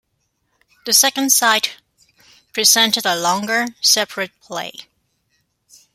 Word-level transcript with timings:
The 0.87 0.93
second 0.93 1.29
side 1.31 1.67
presented 2.53 3.05
a 3.05 3.15
longer, 3.15 3.67
separate 3.81 4.31
play. 4.41 4.71